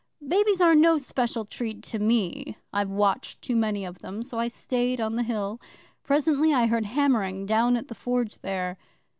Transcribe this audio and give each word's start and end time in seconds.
Babies 0.27 0.59
are 0.61 0.73
no 0.73 0.97
special 0.97 1.45
treat 1.45 1.83
to 1.83 1.99
me 1.99 2.57
I've 2.73 2.89
watched 2.89 3.43
too 3.43 3.55
many 3.55 3.85
of 3.85 3.99
them 3.99 4.23
so 4.23 4.39
I 4.39 4.47
stayed 4.47 4.99
on 4.99 5.15
the 5.15 5.21
Hill. 5.21 5.61
Presently 6.03 6.51
I 6.55 6.65
heard 6.65 6.85
hammering 6.87 7.45
down 7.45 7.77
at 7.77 7.87
the 7.87 7.93
Forge 7.93 8.39
there. 8.39 8.79